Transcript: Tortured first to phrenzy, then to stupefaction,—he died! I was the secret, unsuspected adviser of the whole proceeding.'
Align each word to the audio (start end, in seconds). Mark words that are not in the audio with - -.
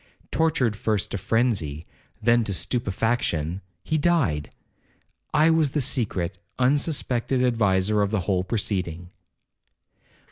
Tortured 0.31 0.75
first 0.75 1.11
to 1.11 1.17
phrenzy, 1.19 1.85
then 2.23 2.43
to 2.45 2.55
stupefaction,—he 2.55 3.99
died! 3.99 4.49
I 5.31 5.51
was 5.51 5.73
the 5.73 5.79
secret, 5.79 6.39
unsuspected 6.57 7.43
adviser 7.43 8.01
of 8.01 8.09
the 8.09 8.21
whole 8.21 8.43
proceeding.' 8.43 9.11